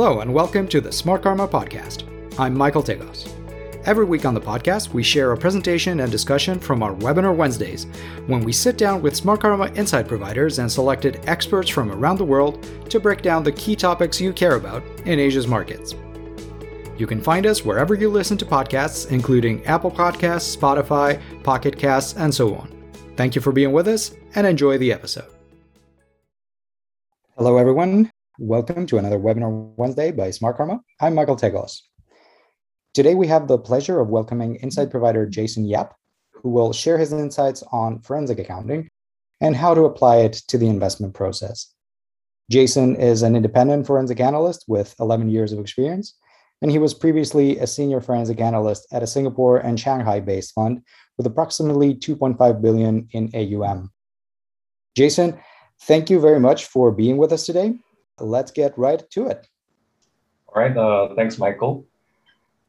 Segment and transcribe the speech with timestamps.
[0.00, 2.04] Hello, and welcome to the Smartkarma Podcast.
[2.38, 3.28] I'm Michael Tegos.
[3.84, 7.88] Every week on the podcast, we share a presentation and discussion from our Webinar Wednesdays,
[8.28, 12.64] when we sit down with Smartkarma insight providers and selected experts from around the world
[12.88, 15.96] to break down the key topics you care about in Asia's markets.
[16.96, 22.14] You can find us wherever you listen to podcasts, including Apple Podcasts, Spotify, Pocket Casts,
[22.16, 22.72] and so on.
[23.16, 25.26] Thank you for being with us, and enjoy the episode.
[27.36, 28.12] Hello, everyone.
[28.40, 30.78] Welcome to another Webinar Wednesday by Smartkarma.
[31.00, 31.80] I'm Michael Tegos.
[32.94, 35.96] Today, we have the pleasure of welcoming insight provider Jason Yap,
[36.30, 38.88] who will share his insights on forensic accounting
[39.40, 41.74] and how to apply it to the investment process.
[42.48, 46.14] Jason is an independent forensic analyst with 11 years of experience,
[46.62, 50.82] and he was previously a senior forensic analyst at a Singapore and Shanghai based fund
[51.16, 53.90] with approximately 2.5 billion in AUM.
[54.96, 55.36] Jason,
[55.82, 57.74] thank you very much for being with us today
[58.20, 59.48] let's get right to it.
[60.48, 60.76] All right.
[60.76, 61.86] Uh, thanks, Michael.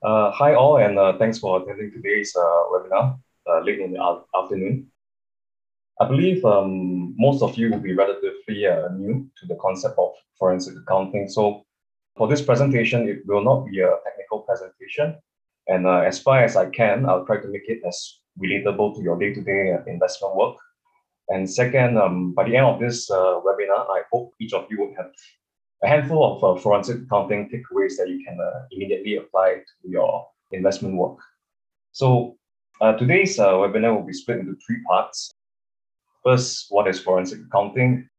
[0.01, 3.19] Uh, hi, all, and uh, thanks for attending today's uh, webinar
[3.49, 4.87] uh, late in the afternoon.
[5.99, 10.11] I believe um, most of you will be relatively uh, new to the concept of
[10.37, 11.27] forensic accounting.
[11.27, 11.65] So,
[12.15, 15.17] for this presentation, it will not be a technical presentation.
[15.67, 19.19] And as far as I can, I'll try to make it as relatable to your
[19.19, 20.55] day to day investment work.
[21.27, 24.93] And second, um, by the end of this webinar, I hope each of you will
[24.97, 25.11] have
[25.83, 30.27] a handful of uh, forensic accounting takeaways that you can uh, immediately apply to your
[30.51, 31.17] investment work.
[31.91, 32.37] So
[32.81, 35.31] uh, today's uh, webinar will be split into three parts.
[36.23, 38.09] First, what is forensic accounting?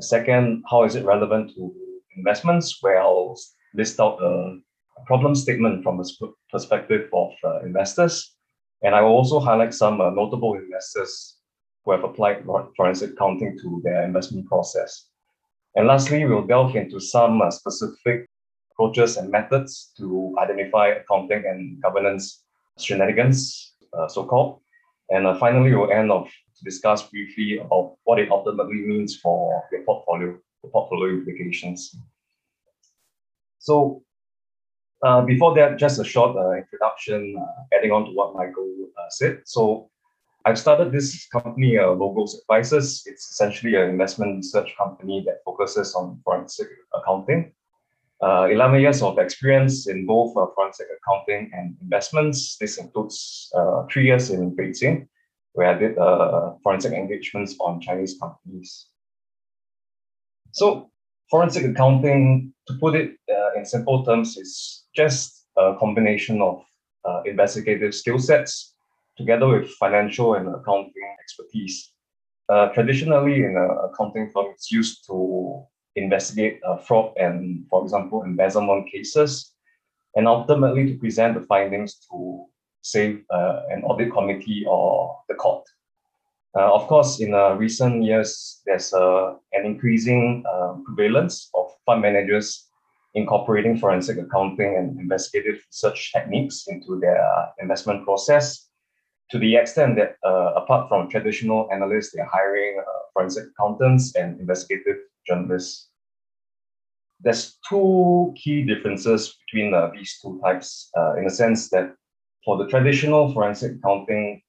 [0.00, 1.74] Second, how is it relevant to
[2.16, 2.78] investments?
[2.80, 3.36] Where I'll
[3.74, 4.58] list out a
[5.06, 8.36] problem statement from the perspective of uh, investors.
[8.82, 11.36] And I will also highlight some uh, notable investors
[11.84, 12.44] who have applied
[12.76, 15.08] forensic accounting to their investment process.
[15.74, 18.28] And lastly, we'll delve into some uh, specific
[18.72, 22.44] approaches and methods to identify accounting and governance
[22.78, 24.60] shenanigans, uh, so called.
[25.10, 29.64] And uh, finally, we'll end off to discuss briefly about what it ultimately means for
[29.72, 31.94] your portfolio, the portfolio implications.
[33.58, 34.02] So,
[35.04, 38.74] uh, before that, just a short uh, introduction, uh, adding on to what Michael
[39.10, 39.42] said.
[39.44, 39.90] So,
[40.44, 43.02] I've started this company, uh, Logos Advisors.
[43.06, 47.52] It's essentially an investment research company that focuses on forensic accounting.
[48.22, 52.56] Uh, 11 years of experience in both uh, forensic accounting and investments.
[52.60, 55.06] This includes uh, three years in Beijing,
[55.52, 58.86] where I did uh, forensic engagements on Chinese companies.
[60.52, 60.90] So,
[61.30, 66.64] forensic accounting, to put it uh, in simple terms, is just a combination of
[67.04, 68.74] uh, investigative skill sets
[69.18, 71.92] together with financial and accounting expertise.
[72.48, 75.62] Uh, traditionally, in an accounting firm, it's used to
[75.96, 79.52] investigate uh, fraud and, for example, embezzlement cases,
[80.14, 82.46] and ultimately to present the findings to,
[82.80, 85.64] say, uh, an audit committee or the court.
[86.56, 90.42] Uh, of course, in uh, recent years, there's uh, an increasing
[90.96, 92.68] prevalence of fund managers
[93.14, 97.20] incorporating forensic accounting and investigative research techniques into their
[97.60, 98.67] investment process
[99.30, 104.40] to the extent that uh, apart from traditional analysts, they're hiring uh, forensic accountants and
[104.40, 104.96] investigative
[105.26, 105.88] journalists.
[107.20, 111.94] There's two key differences between uh, these two types uh, in the sense that
[112.44, 114.40] for the traditional forensic accounting,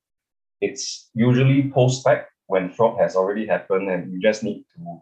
[0.62, 5.02] it's usually post-fact when fraud has already happened and you just need to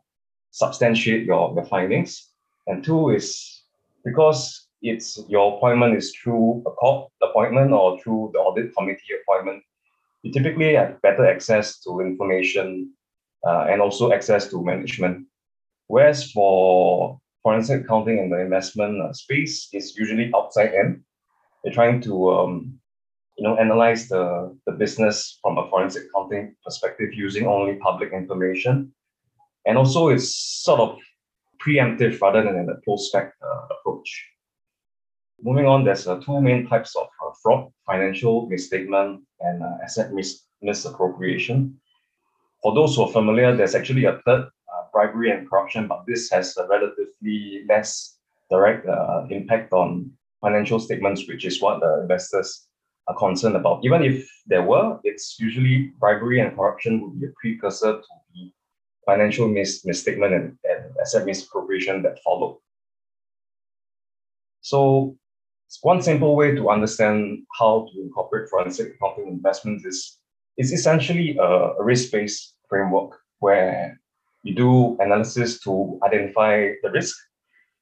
[0.52, 2.32] substantiate your, your findings.
[2.68, 3.64] And two is
[4.04, 9.64] because it's your appointment is through a court appointment or through the audit committee appointment,
[10.24, 12.92] you typically have better access to information
[13.46, 15.26] uh, and also access to management.
[15.88, 21.04] Whereas for forensic accounting in the investment uh, space, is usually outside in.
[21.64, 22.80] They're trying to um,
[23.38, 28.92] you know analyze the, the business from a forensic accounting perspective using only public information.
[29.66, 31.00] And also it's sort of
[31.66, 34.10] preemptive rather than a post-fact uh, approach.
[35.48, 40.12] Moving on, there's uh, two main types of uh, fraud, financial misstatement and uh, asset
[40.12, 41.80] mis- misappropriation.
[42.62, 46.30] For those who are familiar, there's actually a third, uh, bribery and corruption, but this
[46.32, 48.18] has a relatively less
[48.50, 50.12] direct uh, impact on
[50.42, 52.68] financial statements, which is what the investors
[53.08, 53.86] are concerned about.
[53.86, 58.52] Even if there were, it's usually bribery and corruption would be a precursor to the
[59.06, 62.60] financial mis- misstatement and, and asset misappropriation that follow.
[64.60, 65.16] So
[65.82, 70.18] one simple way to understand how to incorporate forensic accounting investments is,
[70.58, 74.00] is essentially a, risk-based framework where
[74.44, 77.16] you do analysis to identify the risk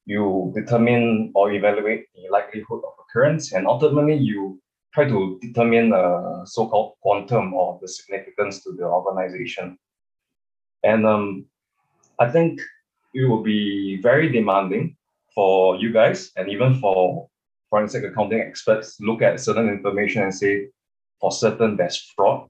[0.05, 4.59] you determine or evaluate the likelihood of occurrence, and ultimately you
[4.93, 9.77] try to determine a so-called quantum or the significance to the organization.
[10.83, 11.45] And um,
[12.19, 12.61] I think
[13.13, 14.95] it will be very demanding
[15.33, 17.27] for you guys and even for
[17.75, 20.69] forensic accounting experts look at certain information and say
[21.19, 22.47] for certain there's fraud.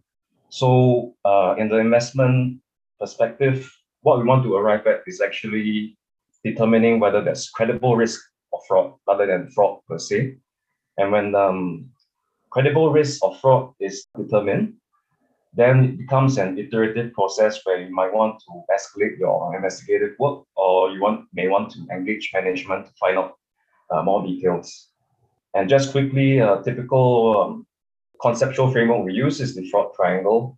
[0.50, 2.62] So uh, in the investment
[3.00, 3.68] perspective,
[4.02, 5.98] what we want to arrive at is actually
[6.44, 8.22] determining whether there's credible risk
[8.54, 10.38] of fraud rather than fraud per se.
[11.00, 11.90] And when um,
[12.52, 14.76] credible risk of fraud is determined,
[15.56, 20.44] then it becomes an iterative process where you might want to escalate your investigative work
[20.56, 23.34] or you want may want to engage management to find out
[23.90, 24.92] uh, more details.
[25.56, 27.68] And just quickly, a typical um,
[28.22, 30.58] conceptual framework we use is the fraud triangle.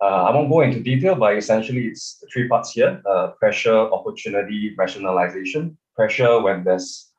[0.00, 3.76] Uh, I won't go into detail, but essentially it's the three parts here, uh, pressure,
[3.76, 5.76] opportunity, rationalization.
[5.94, 7.12] Pressure when there's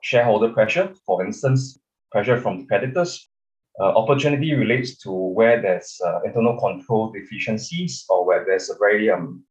[0.00, 1.78] shareholder pressure, for instance,
[2.10, 3.28] pressure from the creditors.
[3.78, 9.08] Uh, opportunity relates to where there's uh, internal control deficiencies or where there's a very
[9.10, 9.44] um,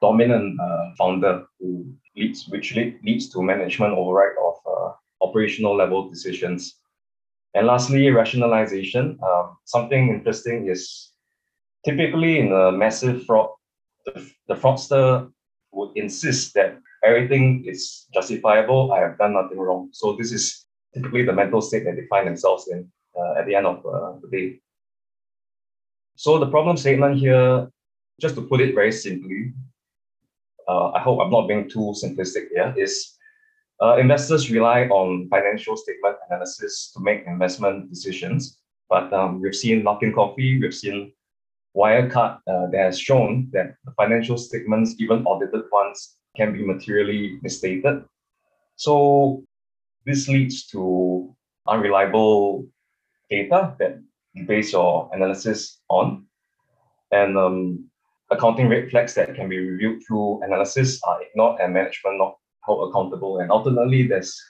[0.00, 1.84] dominant uh, founder who
[2.16, 4.92] leads, which lead, leads to management override of uh,
[5.24, 6.80] operational level decisions.
[7.54, 9.18] And lastly, rationalization.
[9.22, 11.12] Um, something interesting is
[11.84, 13.50] typically in a massive fraud,
[14.06, 15.30] the, the fraudster
[15.72, 18.92] would insist that everything is justifiable.
[18.92, 19.88] I have done nothing wrong.
[19.92, 23.54] So this is typically the mental state that they find themselves in uh, at the
[23.54, 24.60] end of uh, the day.
[26.16, 27.68] So the problem statement here,
[28.20, 29.52] just to put it very simply,
[30.68, 33.13] uh, I hope I'm not being too simplistic here, is
[33.82, 38.58] uh, investors rely on financial statement analysis to make investment decisions.
[38.88, 41.12] But um, we've seen Luckin Coffee, we've seen
[41.76, 47.38] Wirecard uh, that has shown that the financial statements, even audited ones, can be materially
[47.42, 48.04] misstated.
[48.76, 49.44] So
[50.06, 51.34] this leads to
[51.66, 52.66] unreliable
[53.30, 54.00] data that
[54.34, 56.26] you base your analysis on.
[57.10, 57.90] And um,
[58.30, 62.36] accounting red flags that can be reviewed through analysis are ignored and management not
[62.66, 63.38] held accountable.
[63.38, 64.40] And ultimately, there's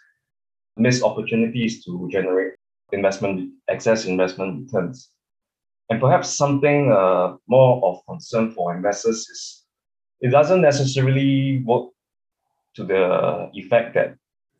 [0.77, 2.55] missed opportunities to generate
[2.93, 5.11] investment, excess investment returns.
[5.91, 9.65] And perhaps something uh, more of concern for investors is
[10.21, 11.91] it doesn't necessarily work
[12.77, 14.17] to the effect that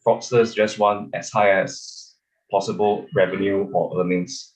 [0.07, 2.15] fraudsters just want as high as
[2.51, 4.53] possible revenue or earnings.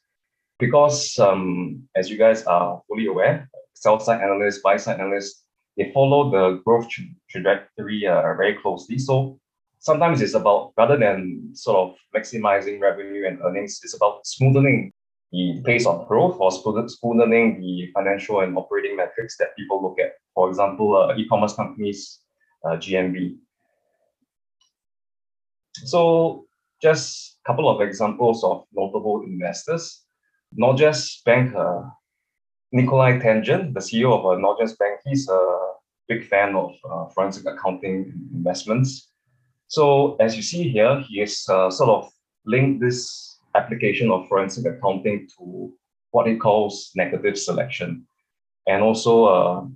[0.59, 5.45] Because um, as you guys are fully aware, sell side analysts, buy side analysts,
[5.79, 8.99] they follow the growth tra- trajectory uh, very closely.
[8.99, 9.39] So
[9.79, 14.93] sometimes it's about rather than sort of maximizing revenue and earnings, it's about smoothing
[15.31, 20.13] the pace of growth or smoothing the financial and operating metrics that people look at.
[20.35, 22.21] For example, uh, e-commerce companies,
[22.65, 22.79] uh.
[25.85, 26.47] So
[26.83, 30.03] just a couple of examples of notable investors.
[30.59, 31.83] Norges Bank, uh,
[32.73, 35.59] Nikolai Tangen, the CEO of uh, Norges Bank, he's a
[36.09, 39.11] big fan of uh, forensic accounting investments.
[39.69, 42.11] So as you see here, he has uh, sort of
[42.47, 45.73] linked this application of forensic accounting to
[46.11, 48.07] what he calls negative selection.
[48.67, 49.67] And also, uh,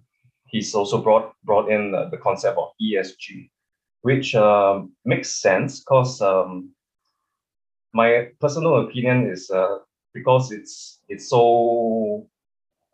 [0.47, 3.51] he's also brought, brought in the concept of ESG,
[4.03, 6.71] which uh, makes sense because um,
[7.93, 9.79] my personal opinion is uh,
[10.15, 12.27] because it's it's so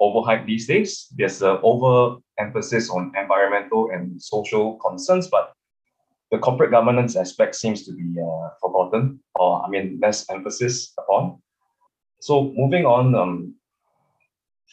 [0.00, 1.06] overhyped these days.
[1.16, 5.52] There's an overemphasis on environmental and social concerns, but
[6.30, 11.40] the corporate governance aspect seems to be uh, forgotten, or I mean, less emphasis upon.
[12.20, 13.54] So moving on, um,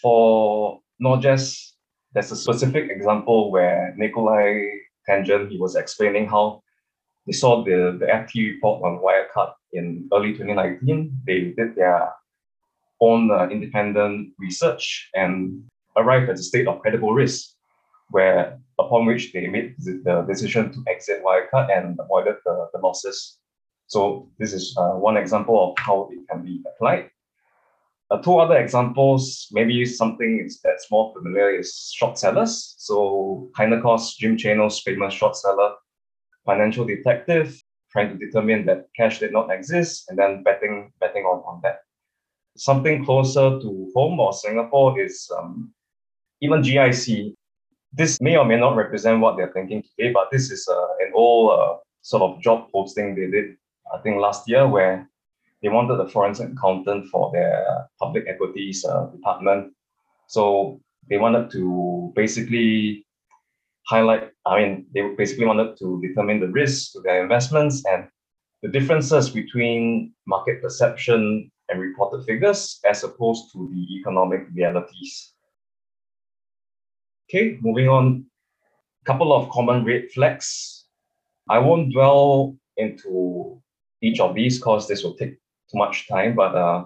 [0.01, 0.81] for
[1.21, 1.75] just
[2.13, 4.63] there's a specific example where Nikolai
[5.07, 6.61] Tangen, he was explaining how
[7.27, 11.21] they saw the, the FT report on Wirecard in early 2019.
[11.25, 12.11] They did their
[13.01, 15.63] own uh, independent research and
[15.97, 17.49] arrived at a state of credible risk
[18.11, 23.39] where upon which they made the decision to exit Wirecard and avoided the, the losses.
[23.87, 27.09] So this is uh, one example of how it can be applied.
[28.11, 32.75] Uh, two other examples, maybe something that's more familiar is short sellers.
[32.77, 35.73] So Kynikos, Jim Chanos, famous short seller,
[36.45, 37.59] financial detective,
[37.91, 41.79] trying to determine that cash did not exist and then betting betting on, on that.
[42.57, 45.73] Something closer to home or Singapore is um,
[46.41, 47.33] even GIC,
[47.91, 51.11] this may or may not represent what they're thinking today, but this is uh, an
[51.13, 53.55] old uh, sort of job posting they did,
[53.93, 55.09] I think, last year, where
[55.61, 59.73] they wanted a forensic accountant for their public equities uh, department.
[60.27, 63.05] So they wanted to basically
[63.87, 68.07] highlight, I mean, they basically wanted to determine the risks to their investments and
[68.61, 75.33] the differences between market perception and reported figures as opposed to the economic realities.
[77.29, 78.25] Okay, moving on.
[79.01, 80.85] A couple of common red flags.
[81.49, 83.61] I won't dwell into
[84.01, 85.33] each of these because this will take
[85.71, 86.85] too much time, but uh,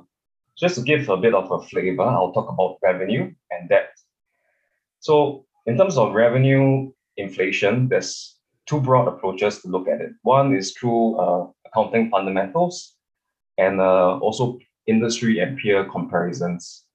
[0.58, 3.92] just to give a bit of a flavor, I'll talk about revenue and debt.
[5.00, 10.12] So in terms of revenue inflation, there's two broad approaches to look at it.
[10.24, 12.96] One is through uh, accounting fundamentals
[13.58, 16.86] and uh, also industry and peer comparisons.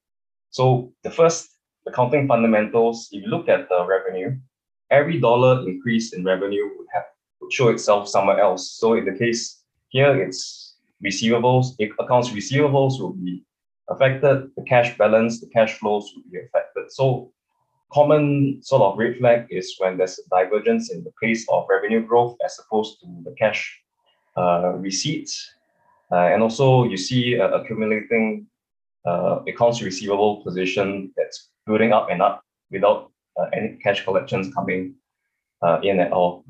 [0.49, 1.49] So the first
[1.87, 4.37] accounting fundamentals, if you look at the revenue,
[4.91, 7.05] every dollar increase in revenue would have
[7.41, 8.71] would show itself somewhere else.
[8.71, 13.43] So in the case here, it's receivables, it, accounts receivables will be
[13.89, 16.91] affected, the cash balance, the cash flows will be affected.
[16.91, 17.31] So
[17.91, 22.05] common sort of red flag is when there's a divergence in the pace of revenue
[22.05, 23.81] growth as opposed to the cash
[24.37, 25.54] uh, receipts.
[26.11, 28.47] Uh, and also you see uh, accumulating
[29.05, 34.95] uh, accounts receivable position that's building up and up without uh, any cash collections coming
[35.61, 36.45] uh, in at all.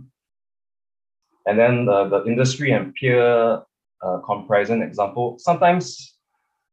[1.48, 3.62] And then the industry and peer
[4.26, 6.16] comparison example, sometimes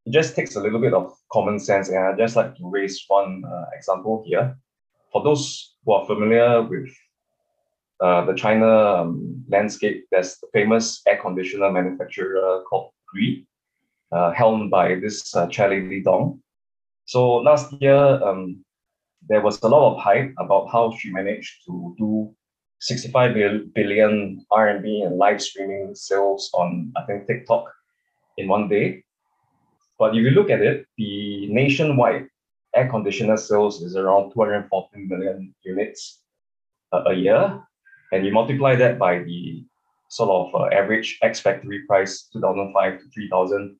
[0.06, 1.88] it just takes a little bit of common sense.
[1.88, 4.56] And I'd just like to raise one uh, example here.
[5.12, 6.90] For those who are familiar with
[8.02, 13.46] uh, the China um, landscape, there's the famous air conditioner manufacturer called Gree,
[14.10, 16.42] uh, helmed by this uh, chairlady Dong.
[17.04, 18.64] So last year, um,
[19.28, 22.34] there was a lot of hype about how she managed to do
[22.80, 23.34] 65
[23.72, 27.72] billion RMB in live streaming sales on, I think, TikTok
[28.36, 29.04] in one day.
[29.96, 32.26] But if you look at it, the nationwide
[32.74, 36.22] air conditioner sales is around 214 million units
[36.90, 37.62] a, a year.
[38.12, 39.64] And you multiply that by the
[40.08, 43.76] sort of uh, average ex factory price, 2005 to 3000,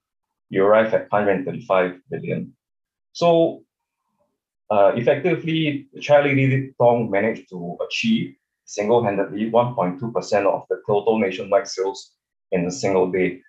[0.49, 2.53] you arrive at 135 billion.
[3.13, 3.63] So
[4.71, 8.35] uh, effectively, chairlady Dong managed to achieve
[8.65, 12.13] single-handedly 1.2% of the total nationwide sales
[12.53, 13.43] in a single day,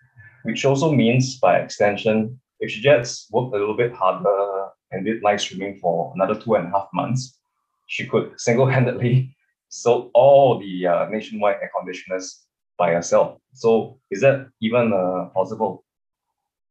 [0.43, 5.23] which also means by extension, if she just worked a little bit harder and did
[5.23, 7.39] live streaming for another two and a half months,
[7.87, 9.33] she could single-handedly
[9.73, 12.45] sell all the uh, nationwide air conditioners
[12.77, 13.39] by herself.
[13.53, 15.83] So is that even uh, possible?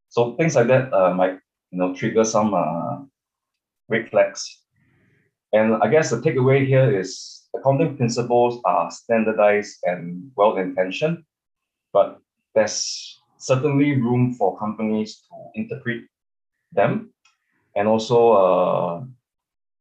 [0.09, 1.39] So things like that uh, might
[1.73, 3.03] you know trigger some uh,
[3.89, 4.63] red flags.
[5.53, 11.25] And I guess the takeaway here is accounting principles are standardized and well-intentioned,
[11.93, 12.21] but
[12.55, 16.05] there's certainly room for companies to interpret
[16.71, 17.13] them
[17.75, 19.05] and also uh,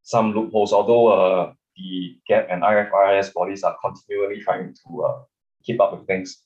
[0.01, 5.19] some loopholes, although uh, the GAAP and IFRS bodies are continually trying to uh,
[5.63, 6.43] keep up with things.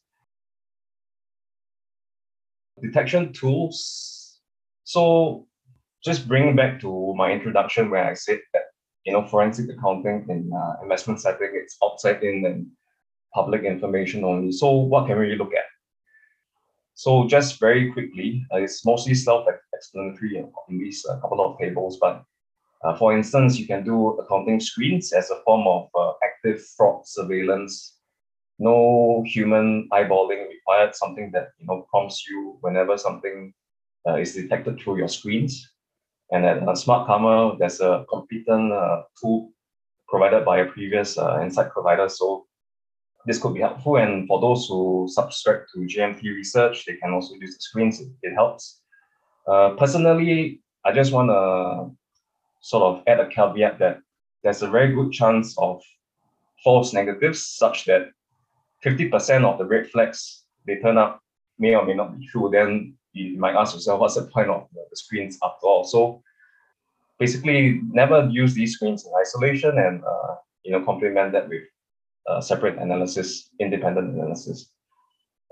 [2.82, 4.40] Detection tools.
[4.84, 5.48] So
[6.04, 8.64] just bringing back to my introduction where I said that
[9.06, 12.68] you know forensic accounting in uh, investment setting it's outside in and
[13.34, 14.52] public information only.
[14.52, 15.66] So what can we look at?
[16.94, 20.38] So just very quickly, uh, it's mostly self-explanatory
[20.70, 22.24] in these uh, couple of tables, but
[22.86, 27.02] uh, for instance, you can do accounting screens as a form of uh, active fraud
[27.06, 27.98] surveillance.
[28.60, 33.54] No human eyeballing required, something that you know prompts you whenever something
[34.08, 35.68] uh, is detected through your screens.
[36.32, 39.52] And at uh, Smartkarma, there's a competent uh, tool
[40.08, 42.08] provided by a previous insight provider.
[42.08, 42.46] So
[43.26, 43.98] this could be helpful.
[43.98, 48.00] And for those who subscribe to GMT research, they can also use the screens.
[48.00, 48.82] It, it helps.
[49.48, 51.96] Uh, personally, I just want to
[52.66, 54.00] sort of add a caveat that
[54.44, 55.84] there's a very good chance of
[56.64, 58.10] false negatives, such that
[58.84, 61.22] 50% of the red flags they turn up
[61.60, 62.50] may or may not be true.
[62.52, 65.84] Then you might ask yourself, what's the point of the, screens after all?
[65.84, 66.24] So
[67.20, 71.66] basically, never use these screens in isolation and uh, you know complement that with
[72.28, 74.72] uh, separate analysis, independent analysis.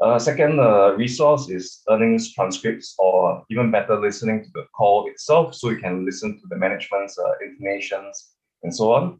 [0.03, 5.55] Uh, second uh, resource is earnings transcripts or even better listening to the call itself
[5.55, 8.33] so you can listen to the management's uh, informations
[8.63, 9.17] and so on.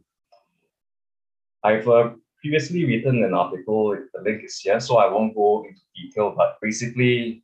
[1.62, 2.10] I've uh,
[2.42, 6.58] previously written an article, the link is here, so I won't go into detail, but
[6.60, 7.42] basically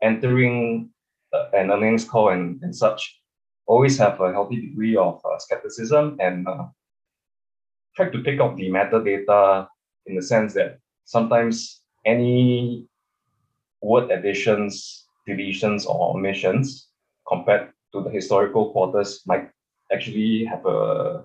[0.00, 0.90] entering
[1.32, 3.20] uh, an earnings call and, and such
[3.66, 6.46] always have a healthy degree of uh, skepticism and
[7.96, 9.66] try to pick up the metadata
[10.06, 12.86] in the sense that sometimes any
[13.80, 16.88] word additions, deletions, or omissions
[17.26, 19.50] compared to the historical quarters might
[19.92, 21.24] actually have a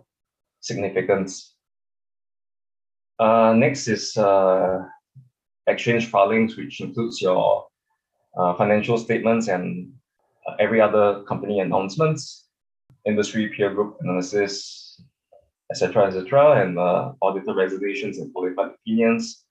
[0.62, 1.56] significance.
[3.20, 4.80] Uh, next is uh,
[5.68, 7.68] exchange filings, which includes your
[8.38, 9.92] uh, financial statements and
[10.48, 12.48] uh, every other company announcements,
[13.06, 15.02] industry peer group analysis,
[15.72, 19.43] etc., etc., and uh, auditor reservations and qualified opinions,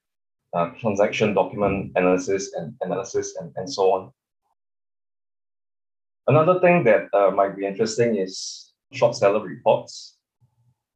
[0.53, 4.11] uh, transaction document analysis and analysis, and, and so on.
[6.27, 10.17] Another thing that uh, might be interesting is short seller reports.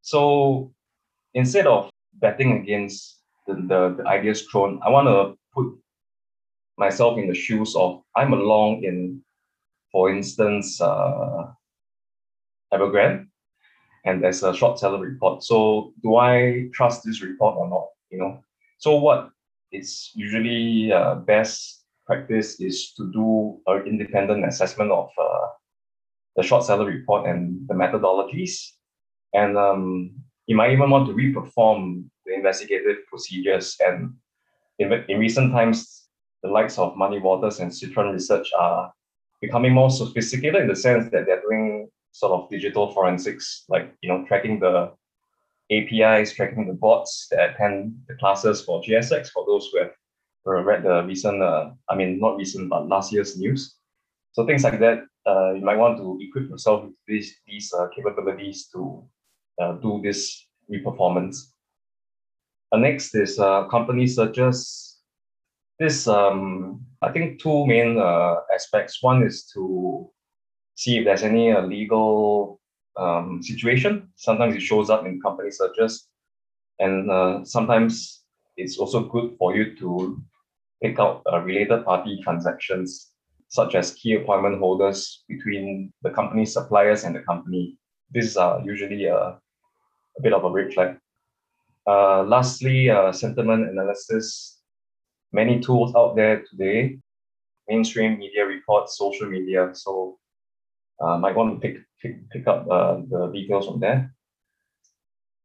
[0.02, 0.72] So
[1.34, 5.68] instead of betting against the, the, the ideas thrown, I want to put
[6.78, 9.22] myself in the shoes of I'm along in,
[9.92, 11.48] for instance, uh,
[12.74, 13.28] Evergrande,
[14.06, 15.44] and there's a short seller report.
[15.44, 17.88] So do I trust this report or not?
[18.10, 18.44] You know,
[18.78, 19.32] so what
[19.72, 25.48] is usually uh, best practice is to do an independent assessment of uh,
[26.36, 28.72] the short seller report and the methodologies.
[29.34, 30.12] And um,
[30.46, 33.76] you might even want to reperform the investigative procedures.
[33.86, 34.14] And
[34.80, 36.08] in, in recent times,
[36.44, 38.94] the likes of Muddy Waters and Citron Research are
[39.42, 44.10] becoming more sophisticated in the sense that they're doing sort of digital forensics, like you
[44.10, 44.92] know, tracking the
[45.72, 49.92] APIs, tracking the bots that attend the classes for GSX for those who have
[50.46, 53.76] read the recent, uh, I mean, not recent, but last year's news.
[54.32, 57.88] So things like that, uh, you might want to equip yourself with these, these uh,
[57.94, 59.04] capabilities to
[59.62, 61.38] uh, do this reperformance.
[62.72, 65.00] Uh, next is uh, company searches.
[65.80, 67.98] This, um, I think, two main
[68.54, 69.04] aspects.
[69.04, 70.10] One is to
[70.76, 72.60] see if there's any legal
[72.98, 74.10] um, situation.
[74.16, 76.08] Sometimes it shows up in company searches,
[76.80, 78.24] and uh, sometimes
[78.58, 80.22] it's also good for you to
[80.82, 83.12] pick out uh, related party transactions,
[83.50, 87.78] such as key appointment holders between the company suppliers and the company.
[88.12, 90.98] These are usually a, a bit of a red flag.
[91.88, 94.60] Uh, lastly, uh, sentiment analysis.
[95.32, 97.00] Many tools out there today,
[97.68, 99.70] mainstream media reports, social media.
[99.74, 100.18] So
[101.02, 104.14] uh, might want to pick pick, pick up uh, the details from there.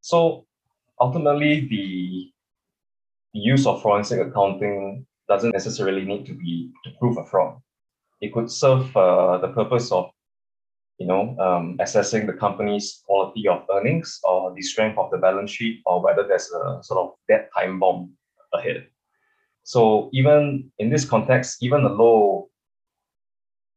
[0.00, 0.46] So
[1.00, 2.32] ultimately, the,
[3.32, 7.56] use of forensic accounting doesn't necessarily need to be to prove a fraud.
[8.20, 10.10] It could serve uh, the purpose of,
[10.98, 15.50] you know, um, assessing the company's quality of earnings or the strength of the balance
[15.50, 18.12] sheet or whether there's a sort of dead time bomb
[18.52, 18.86] ahead.
[19.64, 22.50] So even in this context, even a low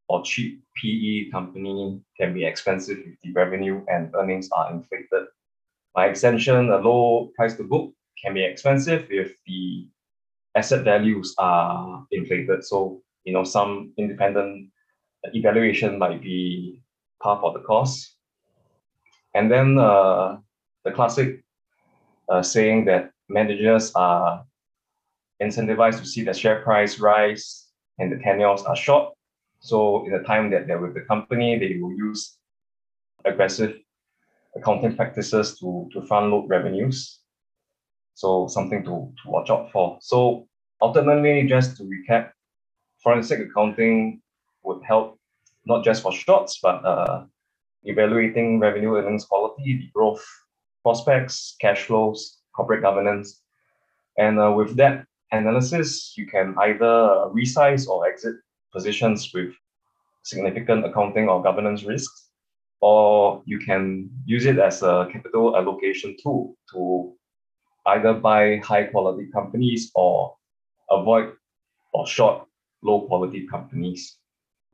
[0.07, 5.27] or cheap PE company can be expensive if the revenue and earnings are inflated.
[5.93, 9.87] By extension, a low price to book can be expensive if the
[10.55, 12.63] asset values are inflated.
[12.63, 14.69] So, you know, some independent
[15.33, 16.81] evaluation might be
[17.21, 18.15] par for the course.
[19.33, 20.37] And then uh,
[20.83, 21.43] the classic
[22.29, 24.45] uh, saying that managers are
[25.41, 27.67] incentivized to see the share price rise
[27.99, 29.14] and the tenures are short.
[29.65, 32.37] So in the time that they're with the company, they will use
[33.25, 33.73] aggressive
[34.55, 37.19] accounting practices to, to front load revenues
[38.13, 39.97] so something to, to watch out for.
[40.01, 40.47] So
[40.81, 42.31] ultimately, just to recap,
[43.03, 44.21] forensic accounting
[44.63, 45.19] would help
[45.65, 47.25] not just for shorts, but uh,
[47.83, 50.25] evaluating revenue earnings quality, growth
[50.83, 53.41] prospects, cash flows, corporate governance.
[54.17, 58.35] And uh, with that analysis, you can either resize or exit
[58.75, 59.53] positions with
[60.23, 62.29] significant accounting or governance risks,
[62.81, 67.15] or you can use it as a capital allocation tool to
[67.87, 70.35] either buy high quality companies or
[70.89, 71.33] avoid
[71.93, 72.47] or short
[72.83, 74.17] low quality companies.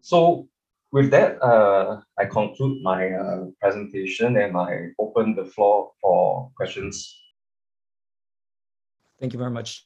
[0.01, 0.47] So
[0.91, 7.17] with that, uh, I conclude my uh, presentation and I open the floor for questions.
[9.19, 9.85] Thank you very much.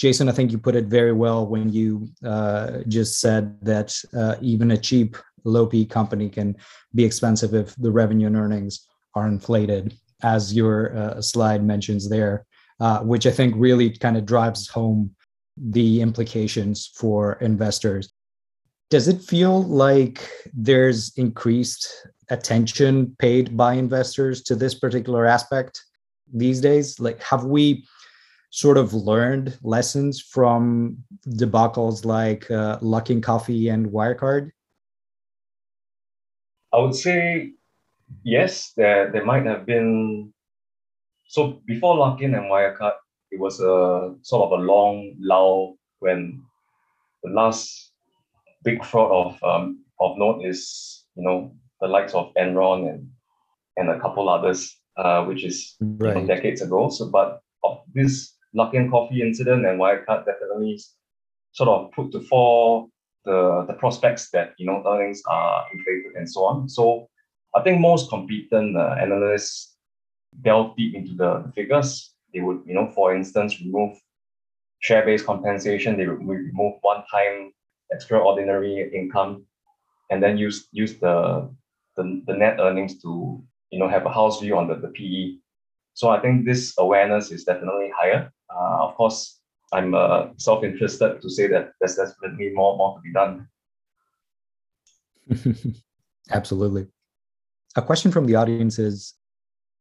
[0.00, 4.36] Jason, I think you put it very well when you uh, just said that uh,
[4.40, 6.56] even a cheap low P company can
[6.94, 12.46] be expensive if the revenue and earnings are inflated as your uh, slide mentions there,
[12.80, 15.14] uh, which I think really kind of drives home
[15.58, 18.10] the implications for investors.
[18.88, 21.86] Does it feel like there's increased
[22.30, 25.84] attention paid by investors to this particular aspect
[26.32, 26.98] these days?
[26.98, 27.84] Like, have we
[28.50, 34.50] sort of learned lessons from debacles like uh, Luckin Coffee and Wirecard?
[36.72, 37.52] I would say
[38.22, 40.32] yes, there there might have been.
[41.28, 42.94] So before Luckin and Wirecard,
[43.30, 46.42] it was a sort of a long lull when
[47.22, 47.92] the last
[48.64, 53.08] big fraud of um, of note is you know the likes of Enron and
[53.76, 56.26] and a couple others, uh, which is right.
[56.26, 56.88] decades ago.
[56.90, 60.80] So, but of this Luckin Coffee incident and Wirecard definitely
[61.52, 62.88] sort of put to fore
[63.24, 66.68] the, the prospects that you know earnings are inflated and so on.
[66.68, 67.08] So
[67.54, 69.76] I think most competent uh, analysts
[70.42, 72.14] delve deep into the, the figures.
[72.32, 73.98] They would, you know, for instance, remove
[74.78, 75.96] share-based compensation.
[75.96, 77.52] They would remove one-time
[77.90, 79.44] extraordinary income,
[80.10, 81.50] and then use use the,
[81.96, 85.38] the the net earnings to you know have a house view on the, the PE.
[85.94, 88.32] So I think this awareness is definitely higher.
[88.48, 89.40] Uh, of course,
[89.72, 93.48] I'm uh, self-interested to say that there's definitely more more to be done.
[96.30, 96.86] Absolutely.
[97.76, 99.14] A question from the audience is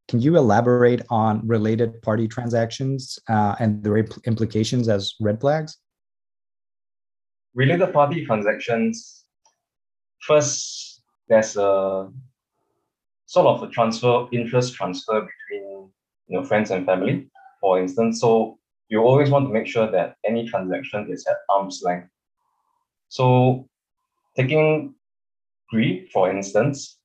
[0.08, 5.78] Can you elaborate on related party transactions uh, and their implications as red flags?
[7.56, 9.26] Related party transactions,
[10.22, 12.10] first, there's a
[13.26, 15.90] sort of a transfer, interest transfer between
[16.30, 18.22] you know, friends and family, for instance.
[18.22, 22.08] So you always want to make sure that any transaction is at arm's length.
[23.10, 23.68] So
[24.38, 24.96] taking
[25.70, 26.98] Gree, for instance,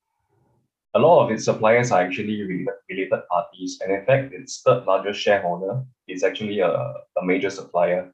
[0.95, 3.79] a lot of its suppliers are actually related, parties.
[3.81, 8.11] And in fact, its third largest shareholder is actually a, a major supplier.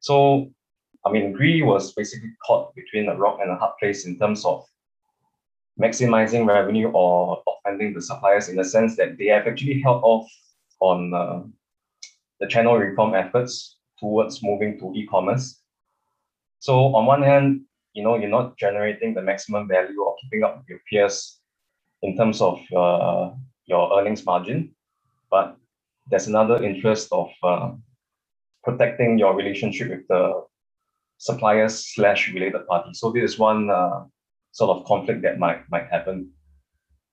[0.00, 0.50] So,
[1.04, 4.44] I mean, Gree was basically caught between a rock and a hard place in terms
[4.46, 4.64] of
[5.80, 10.28] maximizing revenue or offending the suppliers in the sense that they have actually held off
[10.80, 11.42] on uh,
[12.40, 15.60] the channel reform efforts towards moving to e-commerce.
[16.58, 17.62] So on one hand,
[17.94, 21.38] you know, you're not generating the maximum value or keeping up with your peers
[22.02, 23.30] in terms of uh,
[23.66, 24.74] your earnings margin,
[25.30, 25.56] but
[26.08, 27.72] there's another interest of uh,
[28.64, 30.44] protecting your relationship with the
[31.18, 32.90] suppliers slash related party.
[32.94, 34.04] So this is one uh,
[34.52, 36.30] sort of conflict that might might happen.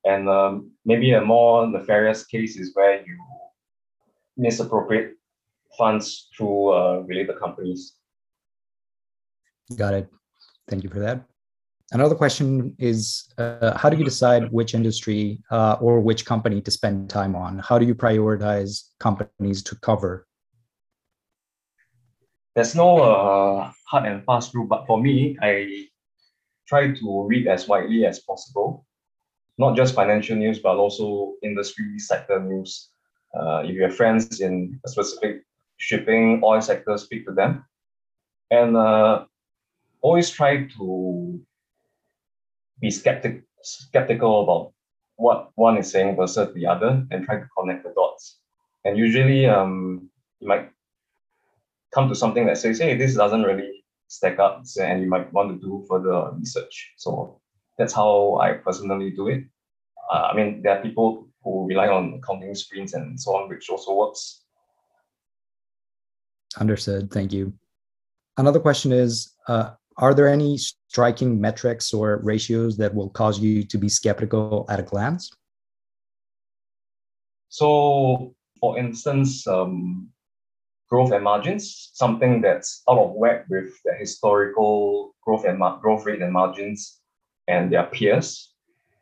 [0.05, 3.17] And um, maybe a more nefarious case is where you
[4.37, 5.13] misappropriate
[5.77, 7.93] funds through uh, related companies.
[9.75, 10.09] Got it.
[10.69, 11.25] Thank you for that.
[11.91, 16.71] Another question is uh, How do you decide which industry uh, or which company to
[16.71, 17.59] spend time on?
[17.59, 20.27] How do you prioritize companies to cover?
[22.55, 25.87] There's no uh, hard and fast rule, but for me, I
[26.67, 28.85] try to read as widely as possible,
[29.57, 32.89] not just financial news, but also industry sector news.
[33.37, 35.43] Uh, if you have friends in a specific
[35.77, 37.65] shipping oil sector, speak to them.
[38.51, 39.25] And uh,
[40.01, 41.39] always try to
[42.79, 44.73] be skeptic, skeptical about
[45.15, 48.39] what one is saying versus the other and try to connect the dots.
[48.85, 50.69] And usually um, you might
[51.93, 53.76] come to something that says, hey, this doesn't really
[54.07, 56.93] stack up and you might want to do further research.
[56.97, 57.41] So
[57.77, 59.43] that's how I personally do it.
[60.11, 63.69] Uh, I mean, there are people who rely on counting screens and so on, which
[63.69, 64.43] also works.
[66.59, 67.11] Understood.
[67.11, 67.53] Thank you.
[68.37, 73.63] Another question is uh, Are there any striking metrics or ratios that will cause you
[73.63, 75.31] to be skeptical at a glance?
[77.49, 80.09] So, for instance, um,
[80.89, 86.05] growth and margins, something that's out of whack with the historical growth and mar- growth
[86.05, 86.99] rate and margins
[87.47, 88.53] and their peers.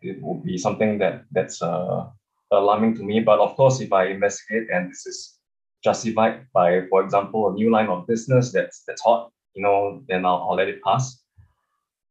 [0.02, 2.08] It would be something that that's uh,
[2.52, 3.20] alarming to me.
[3.20, 5.38] But of course, if I investigate and this is
[5.84, 10.26] justified by, for example, a new line of business that's that's hot, you know, then
[10.26, 11.22] I'll, I'll let it pass.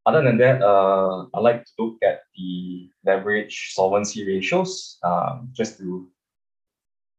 [0.05, 5.79] Other than that, uh, I like to look at the leverage solvency ratios uh, just
[5.79, 6.07] to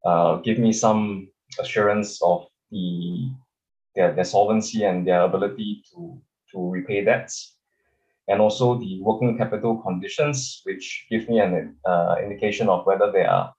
[0.05, 1.27] uh, give me some
[1.59, 3.29] assurance of the
[3.97, 7.55] their, their solvency and their ability to, to repay debts.
[8.29, 13.25] And also the working capital conditions, which give me an uh, indication of whether they
[13.25, 13.53] are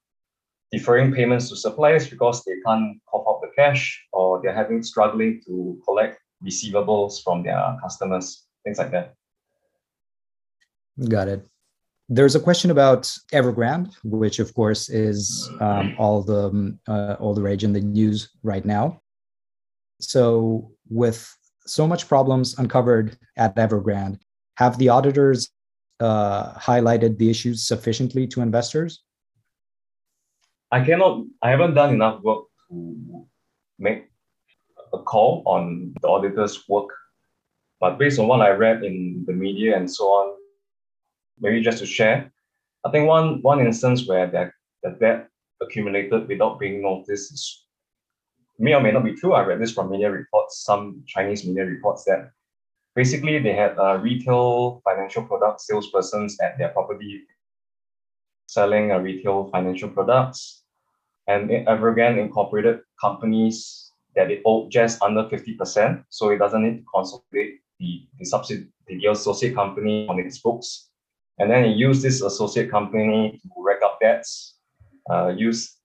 [0.70, 5.40] deferring payments to suppliers because they can't cough up the cash or they're having struggling
[5.46, 9.14] to collect receivables from their customers, things like that.
[11.08, 11.48] Got it.
[12.08, 17.42] There's a question about Evergrande, which of course is um, all the uh, all the
[17.42, 19.02] rage in the news right now.
[20.00, 21.28] So, with
[21.66, 24.18] so much problems uncovered at Evergrande,
[24.56, 25.50] have the auditors
[26.00, 29.02] uh, highlighted the issues sufficiently to investors?
[30.70, 31.24] I cannot.
[31.42, 33.26] I haven't done enough work to
[33.78, 34.08] make
[34.94, 36.88] a call on the auditor's work,
[37.80, 40.37] but based on what I read in the media and so on,
[41.40, 42.32] maybe just to share,
[42.84, 45.28] I think one one instance where that the debt
[45.60, 47.64] accumulated without being noticed is,
[48.58, 49.34] may or may not be true.
[49.34, 52.30] I read this from media reports, some Chinese media reports that
[52.94, 57.22] basically they had uh, retail financial product salespersons at their property
[58.46, 60.64] selling uh, retail financial products.
[61.26, 66.84] And Evergrande incorporated companies that it owed just under 50%, so it doesn't need to
[66.92, 70.87] consolidate the, the subsidy, the associate company on its books.
[71.38, 74.56] And then it used this associate company to rack up debts,
[75.10, 75.76] uh, use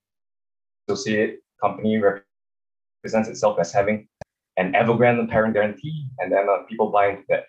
[0.88, 4.08] associate company represents itself as having
[4.56, 7.44] an Evergrande parent guarantee, and then uh, people buy into that.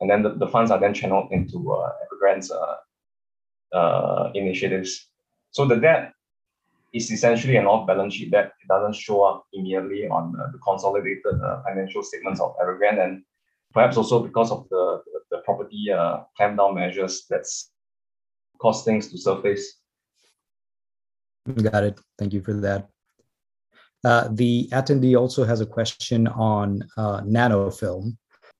[0.00, 5.08] And then the, the funds are then channeled into uh, Evergrande's uh, uh, initiatives.
[5.50, 6.12] So the debt
[6.92, 8.52] is essentially an off-balance sheet debt.
[8.62, 13.22] It doesn't show up immediately on uh, the consolidated uh, financial statements of Evergrande, and
[13.72, 17.70] perhaps also because of the, the, property uh, clamp down measures that's
[18.60, 19.80] caused things to surface.
[21.54, 22.00] Got it.
[22.18, 22.88] Thank you for that.
[24.04, 28.16] Uh, the attendee also has a question on uh, nanofilm.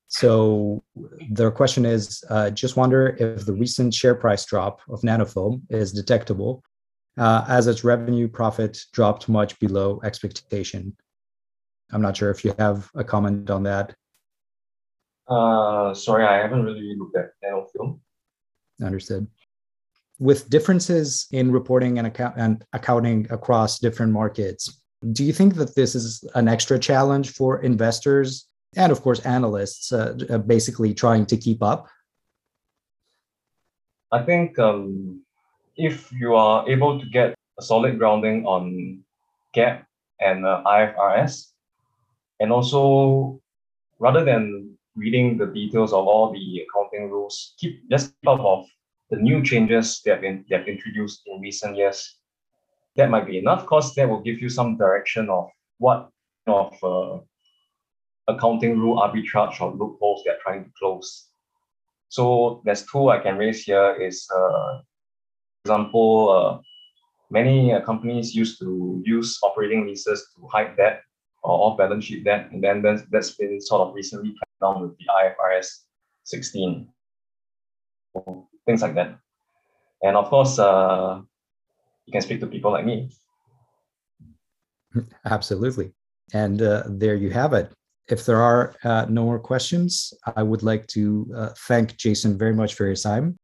[0.08, 0.82] So
[1.30, 5.92] their question is uh, just wonder if the recent share price drop of nanofilm is
[5.92, 6.64] detectable
[7.16, 10.96] uh, as its revenue profit dropped much below expectation.
[11.92, 13.94] I'm not sure if you have a comment on that.
[15.30, 18.00] Uh, sorry, I haven't really looked at nanofilm.
[18.82, 19.28] Understood.
[20.18, 25.74] With differences in reporting and, account- and accounting across different markets, do you think that
[25.76, 31.24] this is an extra challenge for investors and, of course, analysts uh, uh, basically trying
[31.26, 31.88] to keep up?
[34.12, 35.22] I think um,
[35.76, 39.02] if you are able to get a solid grounding on
[39.54, 39.84] GAAP
[40.20, 41.46] and uh, IFRS,
[42.40, 43.40] and also
[43.98, 48.66] rather than reading the details of all the accounting rules, keep just keep up of
[49.10, 52.20] the new changes that have been that have introduced in recent years
[52.96, 55.48] that might be enough because that will give you some direction of
[55.78, 56.10] what
[56.46, 57.18] of uh,
[58.28, 61.28] accounting rule arbitrage or loopholes they're trying to close.
[62.08, 64.80] So there's two I can raise here is, uh,
[65.64, 66.58] example, uh,
[67.30, 71.02] many uh, companies used to use operating leases to hide debt
[71.42, 75.04] or off-balance sheet debt, and then that's, that's been sort of recently down with the
[75.08, 75.68] IFRS
[76.24, 76.88] 16,
[78.12, 79.18] so things like that.
[80.02, 81.20] And of course, uh,
[82.06, 83.10] you can speak to people like me.
[85.24, 85.92] Absolutely.
[86.32, 87.72] And uh, there you have it.
[88.08, 92.54] If there are uh, no more questions, I would like to uh, thank Jason very
[92.54, 93.36] much for his time.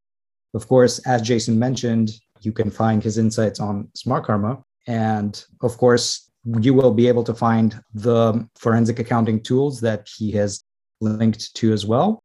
[0.55, 4.63] Of course, as Jason mentioned, you can find his insights on Smartkarma.
[4.87, 10.33] And of course, you will be able to find the forensic accounting tools that he
[10.33, 10.63] has
[11.01, 12.23] linked to as well.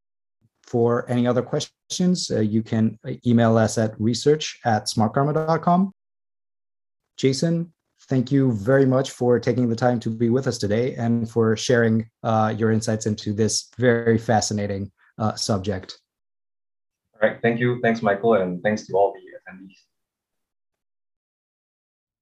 [0.64, 5.92] For any other questions, uh, you can email us at research at smartkarma.com.
[7.18, 7.74] Jason,
[8.08, 11.58] thank you very much for taking the time to be with us today and for
[11.58, 16.00] sharing uh, your insights into this very fascinating uh, subject.
[17.22, 17.42] All right.
[17.42, 17.80] Thank you.
[17.82, 18.36] Thanks, Michael.
[18.36, 19.76] And thanks to all the attendees.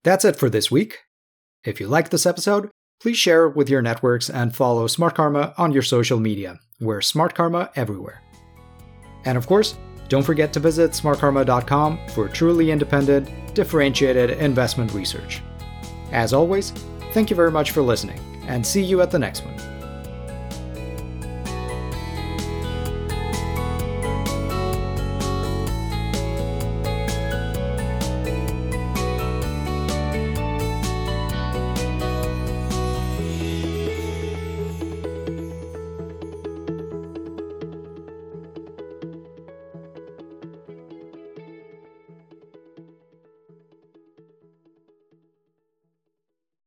[0.04, 0.98] That's it for this week.
[1.64, 5.82] If you liked this episode, please share with your networks and follow Smartkarma on your
[5.82, 6.60] social media.
[6.80, 8.22] We're Smartkarma everywhere.
[9.26, 15.42] And of course, don't forget to visit smartkarma.com for truly independent, differentiated investment research.
[16.12, 16.72] As always,
[17.14, 19.79] thank you very much for listening, and see you at the next one.